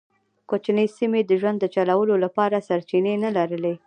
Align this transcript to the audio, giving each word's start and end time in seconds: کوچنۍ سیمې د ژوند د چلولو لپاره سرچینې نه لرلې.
کوچنۍ 0.49 0.87
سیمې 0.97 1.21
د 1.25 1.31
ژوند 1.41 1.57
د 1.61 1.65
چلولو 1.75 2.15
لپاره 2.25 2.65
سرچینې 2.67 3.13
نه 3.23 3.29
لرلې. 3.37 3.73